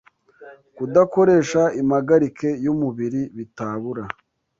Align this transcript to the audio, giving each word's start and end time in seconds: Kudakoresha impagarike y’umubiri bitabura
Kudakoresha 0.75 1.61
impagarike 1.81 2.49
y’umubiri 2.63 3.21
bitabura 3.37 4.03